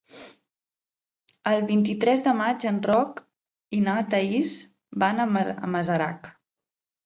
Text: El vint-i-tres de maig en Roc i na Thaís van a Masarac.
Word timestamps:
El 1.51 1.61
vint-i-tres 1.71 2.25
de 2.29 2.33
maig 2.41 2.67
en 2.71 2.81
Roc 2.93 3.23
i 3.81 3.85
na 3.91 4.01
Thaís 4.17 4.59
van 5.07 5.23
a 5.23 5.31
Masarac. 5.79 6.35